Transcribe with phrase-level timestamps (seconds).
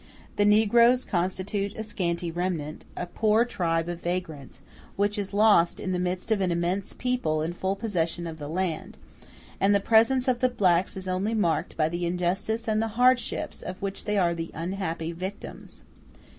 [0.35, 4.63] The negroes constitute a scanty remnant, a poor tribe of vagrants,
[4.95, 8.47] which is lost in the midst of an immense people in full possession of the
[8.47, 8.97] land;
[9.59, 13.61] and the presence of the blacks is only marked by the injustice and the hardships
[13.61, 15.83] of which they are the unhappy victims.